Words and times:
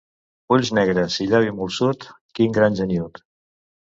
Ulls 0.55 0.69
negres 0.77 1.17
i 1.25 1.27
llavi 1.33 1.51
molsut, 1.57 2.07
quin 2.39 2.57
gran 2.57 2.79
geniüt! 2.81 3.23